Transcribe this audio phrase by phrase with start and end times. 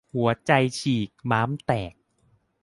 [0.15, 1.93] หัวใจฉีก-ม้ามแตก